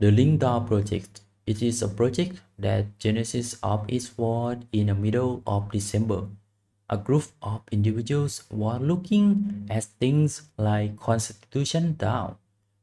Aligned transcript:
The 0.00 0.10
LinksDAO 0.10 0.66
project. 0.66 1.20
It 1.46 1.62
is 1.62 1.80
a 1.80 1.86
project 1.86 2.40
that 2.58 2.98
genesis 2.98 3.56
of 3.62 3.84
its 3.86 4.18
was 4.18 4.56
in 4.72 4.88
the 4.88 4.94
middle 4.94 5.40
of 5.46 5.70
December. 5.70 6.26
A 6.90 6.96
group 6.96 7.26
of 7.40 7.62
individuals 7.70 8.42
were 8.50 8.80
looking 8.80 9.68
at 9.70 9.84
things 9.84 10.48
like 10.58 10.98
Constitution 10.98 11.94
DAO, 11.96 12.34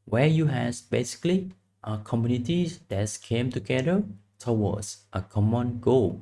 where 0.05 0.25
you 0.25 0.45
had 0.47 0.77
basically 0.89 1.51
a 1.83 1.97
community 1.97 2.71
that 2.87 3.19
came 3.21 3.51
together 3.51 4.03
towards 4.39 5.03
a 5.11 5.21
common 5.21 5.81
goal 5.81 6.21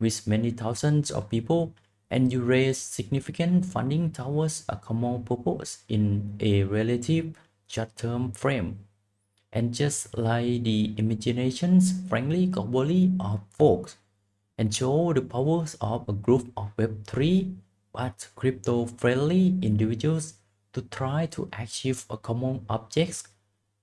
with 0.00 0.26
many 0.26 0.50
thousands 0.50 1.10
of 1.10 1.28
people 1.28 1.74
and 2.10 2.32
you 2.32 2.40
raise 2.40 2.78
significant 2.78 3.66
funding 3.66 4.10
towards 4.10 4.64
a 4.66 4.76
common 4.76 5.24
purpose 5.24 5.84
in 5.90 6.36
a 6.40 6.62
relative 6.64 7.36
short-term 7.66 8.32
frame. 8.32 8.78
And 9.52 9.74
just 9.74 10.16
like 10.16 10.64
the 10.64 10.94
imaginations 10.96 11.92
frankly 12.08 12.46
globally 12.46 13.14
of 13.20 13.40
folks 13.50 13.96
and 14.56 14.74
show 14.74 15.12
the 15.12 15.20
powers 15.20 15.76
of 15.80 16.08
a 16.08 16.12
group 16.12 16.50
of 16.56 16.74
Web3 16.76 17.54
but 17.92 18.28
crypto-friendly 18.34 19.58
individuals 19.60 20.34
to 20.72 20.82
try 20.82 21.26
to 21.26 21.48
achieve 21.58 22.06
a 22.08 22.16
common 22.16 22.64
object 22.70 23.28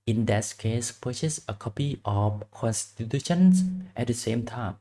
in 0.06 0.26
that 0.26 0.52
case 0.58 0.90
purchase 0.90 1.40
a 1.46 1.54
copy 1.54 2.00
of 2.04 2.42
constitutions 2.50 3.62
at 3.96 4.08
the 4.08 4.14
same 4.14 4.44
time. 4.44 4.76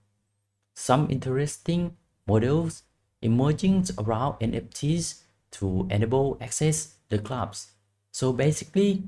Some 0.74 1.12
interesting 1.12 1.96
models 2.26 2.84
emerging 3.22 3.86
around 4.00 4.40
NFTs 4.40 5.22
to 5.52 5.88
enable 5.92 6.38
access 6.42 6.96
the 7.10 7.20
clubs. 7.20 7.72
So 8.12 8.34
basically, 8.34 9.04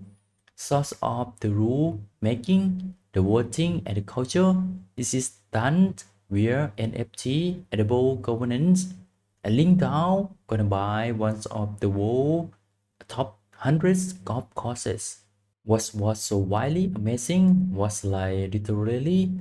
source 0.61 0.93
of 1.01 1.33
the 1.39 1.49
rule 1.49 1.99
making, 2.21 2.93
the 3.13 3.21
voting 3.21 3.81
and 3.85 3.97
the 3.97 4.01
culture, 4.01 4.55
this 4.95 5.13
is 5.13 5.41
done 5.51 5.95
via 6.29 6.71
NFT 6.77 7.63
enable 7.71 8.15
governance. 8.17 8.93
A 9.43 9.49
LinksDAO 9.49 10.29
gonna 10.45 10.63
buy 10.63 11.11
one 11.11 11.41
of 11.49 11.79
the 11.79 11.89
world 11.89 12.53
top 13.07 13.39
hundreds 13.55 14.13
golf 14.13 14.53
courses. 14.53 15.21
What 15.63 15.89
was 15.93 16.21
so 16.21 16.37
wildly 16.37 16.91
amazing 16.95 17.73
was 17.73 18.03
like 18.05 18.53
literally 18.53 19.31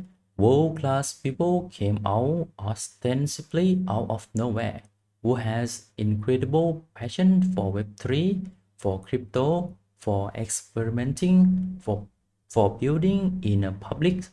World-class 0.41 1.21
people 1.21 1.69
came 1.71 2.01
out 2.07 2.49
ostensibly 2.59 3.85
out 3.87 4.09
of 4.09 4.27
nowhere, 4.35 4.81
who 5.23 5.35
has 5.35 5.91
incredible 5.99 6.83
passion 6.95 7.43
for 7.53 7.75
Web3, 7.75 8.49
for 8.79 9.03
crypto, 9.03 9.77
for 10.01 10.31
experimenting, 10.35 11.79
for, 11.81 12.07
for 12.49 12.79
building 12.79 13.41
in 13.43 13.65
a 13.65 13.73
public. 13.73 14.25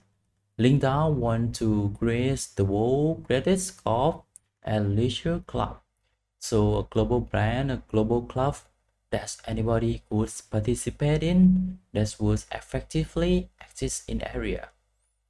LinksDAO 0.59 1.13
want 1.13 1.55
to 1.55 1.95
create 1.99 2.47
the 2.55 2.65
world's 2.65 3.27
greatest 3.27 3.83
golf 3.83 4.23
and 4.63 4.95
leisure 4.95 5.43
club. 5.45 5.79
So 6.39 6.79
a 6.79 6.83
global 6.83 7.19
brand, 7.19 7.71
a 7.71 7.83
global 7.89 8.21
club 8.23 8.57
that 9.11 9.37
anybody 9.45 10.03
could 10.09 10.31
participate 10.49 11.23
in 11.23 11.79
that 11.93 12.15
would 12.19 12.43
effectively 12.51 13.49
exist 13.61 14.09
in 14.09 14.19
the 14.19 14.35
area 14.35 14.69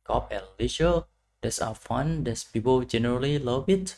golf 0.08 0.32
and 0.32 0.44
leisure 0.60 1.04
that 1.42 1.62
are 1.62 1.76
fun 1.76 2.24
that 2.24 2.46
people 2.54 2.82
generally 2.82 3.38
love 3.38 3.70
it. 3.70 3.96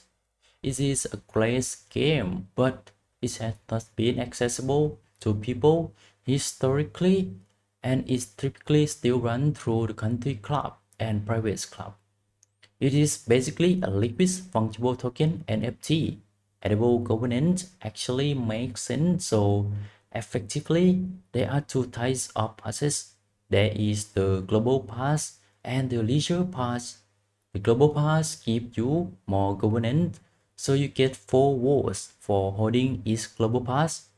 It 0.62 0.80
is 0.80 1.06
a 1.06 1.18
great 1.18 1.78
game, 1.90 2.48
but 2.56 2.92
it 3.22 3.38
has 3.38 3.54
not 3.72 3.86
been 3.96 4.20
accessible 4.20 5.00
to 5.22 5.34
people 5.34 5.94
historically 6.30 7.34
and 7.82 8.08
is 8.10 8.26
typically 8.26 8.86
still 8.86 9.20
run 9.20 9.54
through 9.54 9.88
the 9.88 9.94
country 9.94 10.36
club 10.36 10.76
and 11.00 11.26
private 11.26 11.66
club. 11.72 11.96
It 12.80 12.94
is 12.94 13.18
basically 13.18 13.82
a 13.84 13.90
liquid 13.90 14.30
fungible 14.30 14.98
token 14.98 15.44
NFT. 15.48 16.18
Edible 16.62 17.00
governance 17.00 17.72
actually 17.82 18.34
makes 18.34 18.84
sense 18.84 19.26
so 19.28 19.72
effectively 20.14 21.06
there 21.32 21.52
are 21.52 21.62
two 21.62 21.86
types 21.88 22.30
of 22.36 22.58
passes. 22.58 23.16
There 23.50 23.72
is 23.74 24.06
the 24.14 24.42
global 24.46 24.82
pass 24.82 25.40
and 25.64 25.90
the 25.90 26.04
leisure 26.04 26.44
pass. 26.44 27.00
The 27.54 27.60
global 27.60 27.90
pass 27.90 28.36
gives 28.36 28.78
you 28.78 29.18
more 29.26 29.58
governance, 29.58 30.20
so 30.56 30.74
you 30.74 30.88
get 30.88 31.16
4 31.16 31.58
votes 31.58 32.14
for 32.20 32.52
holding 32.52 33.02
each 33.06 33.36
global 33.36 33.62
pass 33.62 34.09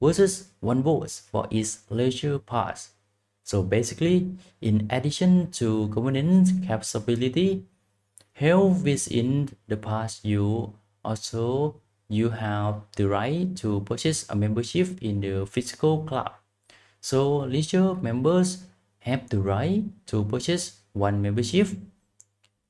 versus 0.00 0.48
1 0.60 0.82
vote 0.82 1.10
for 1.30 1.46
each 1.50 1.76
leisure 1.90 2.38
pass. 2.38 2.92
So 3.44 3.62
basically, 3.62 4.36
in 4.60 4.86
addition 4.90 5.50
to 5.52 5.88
governance 5.88 6.52
capability, 6.66 7.64
held 8.32 8.84
within 8.84 9.48
the 9.66 9.76
pass 9.76 10.20
you 10.22 10.74
also 11.04 11.80
you 12.08 12.30
have 12.30 12.82
the 12.96 13.08
right 13.08 13.56
to 13.56 13.80
purchase 13.80 14.28
a 14.28 14.36
membership 14.36 15.02
in 15.02 15.20
the 15.20 15.46
physical 15.46 16.04
club. 16.04 16.32
So 17.00 17.38
leisure 17.38 17.94
members 17.94 18.64
have 19.00 19.28
the 19.28 19.40
right 19.40 19.84
to 20.06 20.24
purchase 20.24 20.80
one 20.92 21.22
membership 21.22 21.68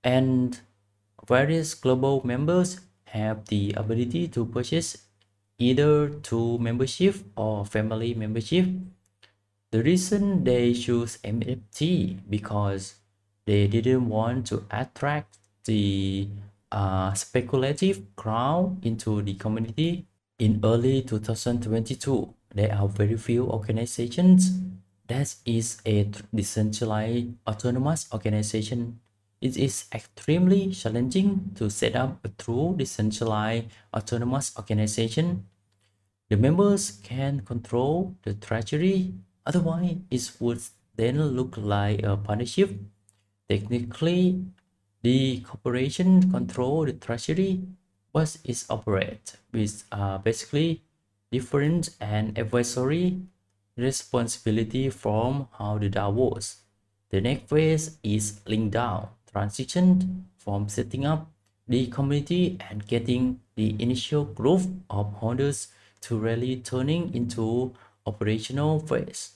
and 0.04 0.58
various 1.26 1.74
global 1.74 2.22
members 2.24 2.80
have 3.06 3.46
the 3.46 3.74
ability 3.76 4.28
to 4.28 4.46
purchase 4.46 5.07
either 5.58 6.08
two 6.08 6.58
membership 6.58 7.16
or 7.36 7.64
family 7.66 8.14
membership. 8.14 8.66
The 9.70 9.82
reason 9.82 10.44
they 10.44 10.72
choose 10.72 11.18
NFT 11.18 12.20
because 12.28 12.94
they 13.44 13.66
didn't 13.66 14.08
want 14.08 14.46
to 14.48 14.64
attract 14.70 15.36
the 15.64 16.28
uh, 16.72 17.12
speculative 17.14 18.14
crowd 18.16 18.78
into 18.82 19.22
the 19.22 19.34
community. 19.34 20.06
In 20.38 20.60
early 20.62 21.02
2022, 21.02 22.34
there 22.54 22.72
are 22.72 22.88
very 22.88 23.16
few 23.16 23.46
organizations 23.46 24.52
that 25.08 25.34
is 25.44 25.80
a 25.84 26.08
decentralized 26.34 27.28
autonomous 27.46 28.06
organization. 28.12 29.00
It 29.40 29.56
is 29.56 29.86
extremely 29.94 30.72
challenging 30.72 31.52
to 31.54 31.70
set 31.70 31.94
up 31.94 32.24
a 32.24 32.28
true 32.28 32.74
decentralized 32.76 33.66
autonomous 33.94 34.52
organization. 34.58 35.46
The 36.28 36.36
members 36.36 36.98
can 37.02 37.40
control 37.40 38.16
the 38.22 38.34
treasury, 38.34 39.14
otherwise 39.46 39.96
it 40.10 40.32
would 40.40 40.60
then 40.96 41.22
look 41.22 41.56
like 41.56 42.02
a 42.02 42.16
partnership. 42.16 42.70
Technically, 43.48 44.44
the 45.02 45.40
corporation 45.40 46.30
control 46.30 46.84
the 46.84 46.92
treasury, 46.94 47.62
but 48.12 48.36
it 48.44 48.64
operates 48.68 49.36
with 49.52 49.84
uh, 49.92 50.18
basically 50.18 50.82
different 51.30 51.90
and 52.00 52.36
advisory 52.36 53.22
responsibility 53.76 54.90
from 54.90 55.46
how 55.56 55.78
the 55.78 55.88
DAO 55.88 56.12
works. 56.12 56.62
The 57.10 57.20
next 57.20 57.48
phase 57.48 57.98
is 58.02 58.40
LinksDAO, 58.46 59.08
transition 59.38 60.26
from 60.36 60.68
setting 60.68 61.06
up 61.06 61.30
the 61.68 61.86
community 61.86 62.58
and 62.68 62.86
getting 62.86 63.38
the 63.54 63.76
initial 63.78 64.24
group 64.24 64.62
of 64.90 65.12
holders 65.14 65.68
to 66.00 66.18
really 66.18 66.56
turning 66.56 67.14
into 67.14 67.72
operational 68.06 68.80
phase. 68.80 69.32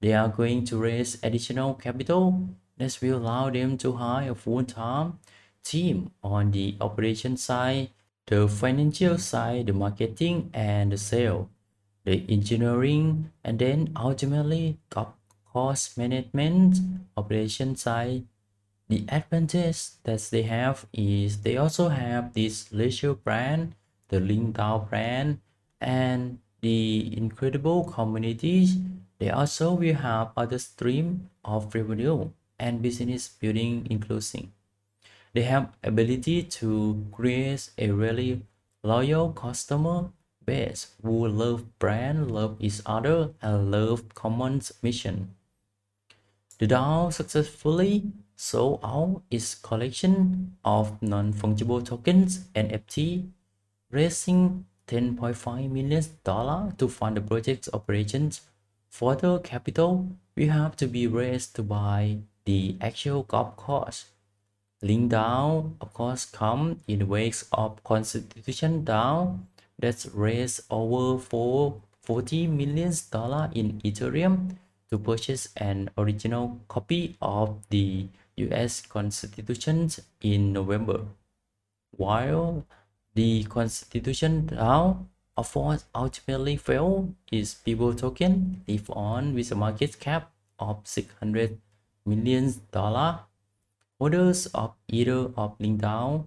They 0.00 0.12
are 0.12 0.28
going 0.28 0.64
to 0.66 0.76
raise 0.78 1.18
additional 1.22 1.74
capital 1.74 2.48
that 2.76 2.98
will 3.00 3.18
allow 3.18 3.48
them 3.48 3.78
to 3.78 3.92
hire 3.92 4.32
a 4.32 4.34
full-time 4.34 5.18
team 5.64 6.10
on 6.22 6.50
the 6.50 6.76
operation 6.80 7.36
side, 7.36 7.88
the 8.26 8.46
financial 8.46 9.16
side, 9.16 9.66
the 9.66 9.72
marketing 9.72 10.50
and 10.52 10.92
the 10.92 10.98
sale 10.98 11.48
the 12.06 12.24
engineering, 12.28 13.32
and 13.42 13.58
then 13.58 13.90
ultimately 13.96 14.78
cost 15.52 15.98
management 15.98 16.78
operation 17.16 17.74
side. 17.74 18.22
The 18.88 19.04
advantage 19.08 20.00
that 20.04 20.20
they 20.30 20.42
have 20.42 20.86
is 20.92 21.42
they 21.42 21.56
also 21.56 21.88
have 21.88 22.34
this 22.34 22.72
leisure 22.72 23.14
brand, 23.14 23.74
the 24.08 24.20
LinksDAO 24.20 24.88
brand, 24.88 25.40
and 25.80 26.38
the 26.60 27.16
incredible 27.16 27.84
communities. 27.84 28.76
They 29.18 29.30
also 29.30 29.74
will 29.74 29.94
have 29.94 30.30
other 30.36 30.58
stream 30.58 31.30
of 31.44 31.74
revenue 31.74 32.30
and 32.58 32.80
business 32.80 33.28
building 33.28 33.86
including. 33.90 34.52
They 35.32 35.42
have 35.42 35.72
ability 35.82 36.44
to 36.44 37.06
create 37.12 37.70
a 37.76 37.90
really 37.90 38.42
loyal 38.82 39.32
customer 39.32 40.10
base 40.44 40.94
who 41.02 41.26
love 41.26 41.78
brand, 41.78 42.30
love 42.30 42.56
each 42.60 42.80
other, 42.86 43.34
and 43.42 43.70
love 43.70 44.14
common 44.14 44.62
mission. 44.82 45.34
The 46.58 46.66
DAO 46.66 47.12
successfully 47.12 48.12
sold 48.34 48.80
out 48.82 49.22
its 49.30 49.54
collection 49.54 50.56
of 50.64 51.02
non-fungible 51.02 51.84
tokens 51.84 52.48
and 52.54 52.70
NFT, 52.70 53.28
raising 53.90 54.64
$10.5 54.88 55.70
million 55.70 56.02
to 56.78 56.88
fund 56.88 57.16
the 57.18 57.20
project's 57.20 57.68
operations. 57.74 58.40
Further 58.88 59.38
capital 59.38 60.08
will 60.34 60.48
have 60.48 60.76
to 60.76 60.86
be 60.86 61.06
raised 61.06 61.68
by 61.68 62.18
the 62.46 62.76
actual 62.80 63.24
golf 63.24 63.56
course. 63.56 64.06
LinksDAO, 64.82 65.72
of 65.80 65.92
course, 65.92 66.24
come 66.24 66.80
in 66.88 67.00
the 67.00 67.06
wake 67.06 67.36
of 67.52 67.82
Constitution 67.84 68.82
DAO 68.82 69.38
that's 69.78 70.06
raised 70.06 70.62
over 70.70 71.18
for 71.20 71.82
40 72.02 72.46
million 72.46 72.92
dollars 73.10 73.50
in 73.54 73.80
Ethereum 73.82 74.56
to 74.90 74.98
purchase 74.98 75.48
an 75.56 75.90
original 75.98 76.60
copy 76.68 77.16
of 77.20 77.58
the 77.70 78.08
US 78.36 78.80
Constitution 78.82 79.90
in 80.20 80.52
November. 80.52 81.06
While 81.96 82.64
the 83.14 83.44
Constitution 83.44 84.50
of 85.36 85.52
course 85.52 85.84
ultimately 85.94 86.56
failed, 86.56 87.14
its 87.30 87.54
People 87.54 87.94
token 87.94 88.62
live 88.66 88.90
on 88.90 89.34
with 89.34 89.52
a 89.52 89.54
market 89.54 90.00
cap 90.00 90.30
of 90.58 90.80
600 90.84 91.58
million 92.04 92.54
dollars. 92.70 93.20
Holders 93.98 94.46
of 94.54 94.74
either 94.88 95.30
of 95.36 95.58
LinksDAO 95.58 96.26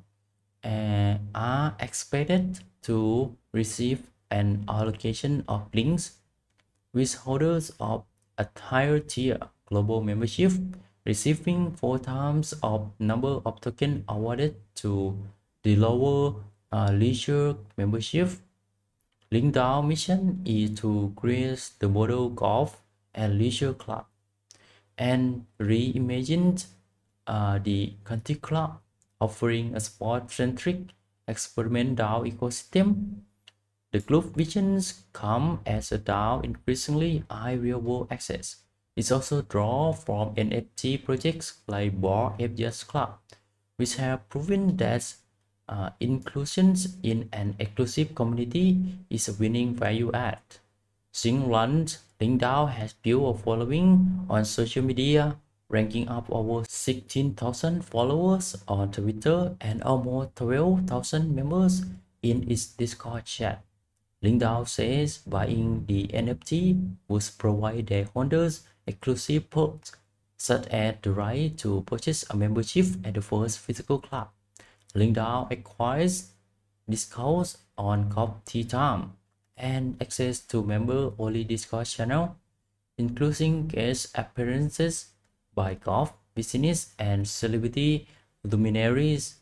uh, 0.64 1.18
are 1.36 1.76
expected 1.80 2.60
to 2.82 3.36
receive 3.54 4.10
an 4.32 4.66
allocation 4.68 5.44
of 5.48 5.70
links 5.74 6.18
with 6.94 7.14
holders 7.14 7.72
of 7.80 8.04
a 8.40 8.48
higher 8.60 9.00
tier 9.00 9.38
global 9.68 10.02
membership 10.02 10.52
receiving 11.06 11.72
four 11.72 12.00
times 12.00 12.54
of 12.64 12.92
number 13.00 13.42
of 13.46 13.62
tokens 13.62 14.04
awarded 14.08 14.56
to 14.76 15.18
the 15.64 15.76
lower 15.76 16.36
uh, 16.72 16.92
leisure 16.92 17.56
membership. 17.78 18.30
LinksDAO 19.32 19.86
mission 19.86 20.42
is 20.46 20.72
to 20.80 21.14
create 21.16 21.72
the 21.80 21.88
model 21.88 22.30
golf 22.30 22.82
and 23.14 23.38
leisure 23.38 23.74
club 23.74 24.06
and 24.98 25.46
reimagine 25.60 26.66
uh, 27.28 27.60
the 27.60 27.94
country 28.04 28.36
club 28.36 28.80
offering 29.22 29.76
a 29.76 29.80
sport-centric 29.80 30.78
experiment 31.28 31.98
DAO 31.98 32.26
ecosystem. 32.32 33.22
The 33.92 34.00
group 34.00 34.36
visions 34.36 35.02
come 35.14 35.62
as 35.66 35.92
a 35.92 35.98
DAO 35.98 36.44
increasingly 36.44 37.24
high 37.30 37.54
real-world 37.54 38.10
access. 38.12 38.58
It 38.96 39.12
also 39.12 39.42
draw 39.42 39.94
from 39.94 40.36
NFT 40.36 41.04
projects 41.04 41.62
like 41.66 42.00
Bored 42.00 42.34
Ape 42.38 42.72
Club, 42.88 43.18
which 43.78 43.96
have 43.96 44.30
proven 44.30 44.78
that 44.78 45.16
uh, 45.68 45.90
inclusion 46.00 46.76
in 47.02 47.30
an 47.34 47.56
exclusive 47.58 48.14
community 48.14 48.78
is 49.10 49.28
a 49.28 49.34
winning 49.34 49.74
value 49.74 50.12
add. 50.14 50.42
Since 51.12 51.48
launch, 51.48 51.98
LinksDAO 52.22 52.70
has 52.70 52.94
built 52.94 53.40
a 53.40 53.42
following 53.42 54.26
on 54.30 54.46
social 54.46 54.84
media 54.84 55.38
ranking 55.68 56.08
up 56.10 56.28
over 56.30 56.64
16,000 56.68 57.86
followers 57.86 58.56
on 58.68 58.92
Twitter 58.92 59.56
and 59.62 59.82
almost 59.82 60.36
12,000 60.36 61.34
members 61.34 61.86
in 62.22 62.50
its 62.52 62.68
Discord 62.68 63.26
chat. 63.26 63.64
LinksDAO 64.24 64.68
says 64.68 65.20
buying 65.20 65.86
the 65.86 66.08
NFT 66.08 66.96
would 67.08 67.30
provide 67.38 67.88
their 67.88 68.06
holders 68.06 68.64
exclusive 68.86 69.50
perks 69.50 69.94
such 70.38 70.68
as 70.68 70.96
the 71.02 71.12
right 71.12 71.58
to 71.58 71.82
purchase 71.84 72.26
a 72.30 72.36
membership 72.36 72.86
at 73.04 73.14
the 73.14 73.22
first 73.22 73.60
physical 73.60 74.00
club. 74.00 74.30
LinksDAO 74.96 75.52
acquires 75.52 76.32
discounts 76.90 77.58
on 77.78 78.10
golf 78.10 78.44
tee 78.46 78.64
time 78.64 79.14
and 79.56 80.02
access 80.02 80.40
to 80.40 80.64
member-only 80.64 81.44
Discord 81.44 81.86
channel, 81.86 82.36
including 82.98 83.68
guest 83.68 84.12
appearances 84.16 85.12
by 85.54 85.76
golf, 85.76 86.14
business, 86.34 86.94
and 86.98 87.28
celebrity 87.28 88.08
luminaries. 88.44 89.36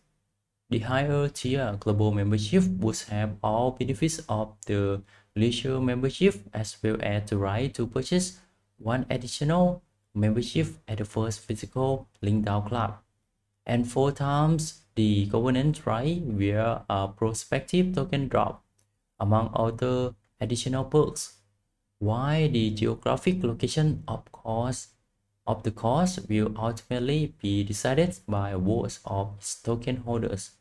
The 0.69 0.79
higher 0.79 1.29
tier 1.29 1.77
global 1.79 2.11
membership 2.11 2.63
would 2.79 2.99
have 3.09 3.37
all 3.41 3.71
benefits 3.71 4.19
of 4.27 4.55
the 4.65 5.01
leisure 5.35 5.79
membership 5.79 6.35
as 6.53 6.75
well 6.83 6.97
as 7.01 7.29
the 7.29 7.37
right 7.37 7.73
to 7.75 7.87
purchase 7.87 8.39
one 8.77 9.05
additional 9.09 9.81
membership 10.13 10.67
at 10.87 10.97
the 10.97 11.05
first 11.05 11.39
physical 11.39 12.09
LinksDAO 12.21 12.67
club 12.67 12.97
and 13.65 13.89
four 13.89 14.11
times 14.11 14.81
the 14.95 15.25
governance 15.27 15.85
right 15.85 16.21
via 16.21 16.81
a 16.89 17.07
prospective 17.07 17.93
token 17.93 18.27
drop, 18.27 18.63
among 19.19 19.51
other 19.53 20.15
additional 20.39 20.85
perks. 20.85 21.37
Why 21.99 22.47
the 22.47 22.71
geographic 22.71 23.43
location 23.43 24.03
of 24.07 24.31
course 24.31 24.87
of 25.45 25.63
the 25.63 25.71
course 25.71 26.19
will 26.27 26.53
ultimately 26.57 27.33
be 27.41 27.63
decided 27.63 28.19
by 28.27 28.53
votes 28.53 28.99
of 29.05 29.39
token 29.63 29.97
holders. 29.97 30.51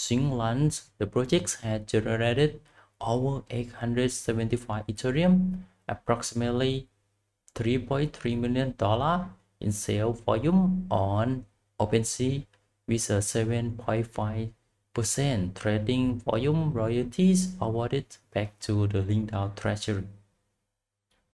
Since 0.00 0.32
launch, 0.32 0.82
the 0.98 1.08
project 1.08 1.56
has 1.62 1.82
generated 1.84 2.60
over 3.00 3.42
875 3.50 4.86
Ethereum, 4.86 5.64
approximately 5.88 6.86
$3.3 7.56 8.38
million 8.38 8.76
in 9.60 9.72
sale 9.72 10.12
volume 10.12 10.86
on 10.88 11.46
OpenSea 11.80 12.46
with 12.86 13.10
a 13.10 13.18
7.5% 13.18 15.54
trading 15.56 16.20
volume 16.20 16.72
royalties 16.72 17.56
awarded 17.60 18.18
back 18.32 18.56
to 18.60 18.86
the 18.86 19.02
LinksDAO 19.02 19.56
treasury. 19.56 20.06